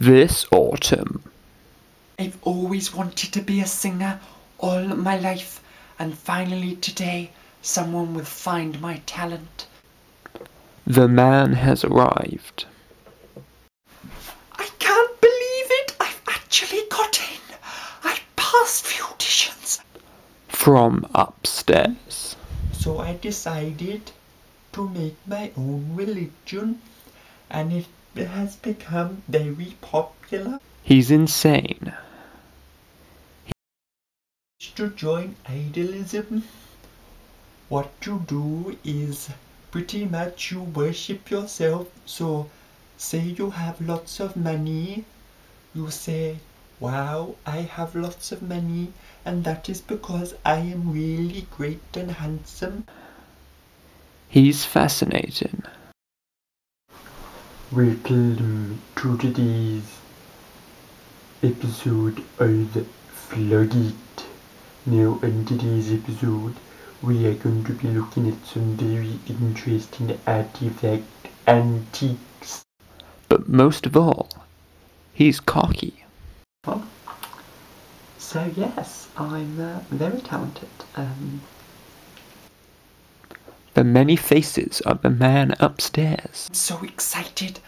this 0.00 0.46
autumn. 0.50 1.22
I've 2.18 2.38
always 2.42 2.94
wanted 2.94 3.34
to 3.34 3.42
be 3.42 3.60
a 3.60 3.66
singer 3.66 4.18
all 4.58 4.82
my 4.82 5.18
life, 5.18 5.62
and 5.98 6.16
finally 6.16 6.76
today 6.76 7.30
someone 7.60 8.14
will 8.14 8.24
find 8.24 8.80
my 8.80 9.02
talent. 9.04 9.66
The 10.86 11.06
man 11.06 11.52
has 11.52 11.84
arrived. 11.84 12.64
I 14.54 14.68
can't 14.78 15.20
believe 15.20 15.68
it! 15.80 15.96
I've 16.00 16.22
actually 16.28 16.82
got 16.88 17.20
in! 17.20 17.56
I 18.02 18.18
passed 18.36 18.84
the 18.84 19.04
auditions! 19.04 19.80
From 20.48 21.06
upstairs. 21.14 22.36
So 22.72 23.00
I 23.00 23.18
decided 23.18 24.12
to 24.72 24.88
make 24.88 25.16
my 25.26 25.50
own 25.58 25.90
religion, 25.94 26.80
and 27.50 27.72
it 27.74 27.86
has 28.16 28.56
become 28.56 29.22
very 29.28 29.76
popular. 29.80 30.58
He's 30.82 31.10
insane. 31.10 31.92
He 33.46 33.52
To 34.74 34.88
join 34.90 35.36
idolism, 35.46 36.42
what 37.68 37.92
you 38.04 38.24
do 38.26 38.76
is 38.84 39.30
pretty 39.70 40.04
much 40.04 40.50
you 40.50 40.62
worship 40.62 41.30
yourself. 41.30 41.88
So, 42.04 42.50
say 42.96 43.20
you 43.20 43.50
have 43.50 43.80
lots 43.80 44.20
of 44.20 44.36
money, 44.36 45.04
you 45.74 45.90
say, 45.90 46.38
Wow, 46.80 47.36
I 47.46 47.58
have 47.58 47.94
lots 47.94 48.32
of 48.32 48.42
money, 48.42 48.92
and 49.24 49.44
that 49.44 49.68
is 49.68 49.80
because 49.80 50.34
I 50.44 50.56
am 50.56 50.92
really 50.92 51.46
great 51.56 51.82
and 51.94 52.10
handsome. 52.10 52.86
He's 54.28 54.64
fascinating. 54.64 55.62
Welcome 57.72 58.80
to 58.96 59.16
today's 59.16 59.84
episode 61.40 62.20
of 62.40 62.86
Flog 63.12 63.76
It. 63.76 64.24
Now, 64.86 65.20
in 65.22 65.44
today's 65.44 65.92
episode, 65.92 66.56
we 67.00 67.28
are 67.28 67.34
going 67.34 67.62
to 67.62 67.72
be 67.74 67.86
looking 67.86 68.26
at 68.28 68.44
some 68.44 68.76
very 68.76 69.20
interesting 69.28 70.18
artifact 70.26 71.28
antiques. 71.46 72.64
But 73.28 73.48
most 73.48 73.86
of 73.86 73.96
all, 73.96 74.28
he's 75.14 75.38
cocky. 75.38 76.02
So, 78.18 78.50
yes, 78.56 79.06
I'm 79.16 79.60
uh, 79.60 79.78
very 79.90 80.20
talented. 80.22 80.68
Um, 80.96 81.40
The 83.80 83.84
many 83.84 84.14
faces 84.14 84.82
of 84.82 85.00
the 85.00 85.08
man 85.08 85.54
upstairs. 85.58 86.50
so 86.52 86.84
excited. 86.84 87.60